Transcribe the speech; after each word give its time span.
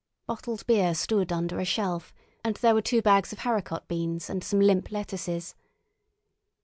Bottled 0.25 0.65
beer 0.65 0.95
stood 0.95 1.31
under 1.31 1.59
a 1.59 1.63
shelf, 1.63 2.11
and 2.43 2.55
there 2.55 2.73
were 2.73 2.81
two 2.81 3.03
bags 3.03 3.31
of 3.31 3.37
haricot 3.41 3.87
beans 3.87 4.31
and 4.31 4.43
some 4.43 4.59
limp 4.59 4.91
lettuces. 4.91 5.53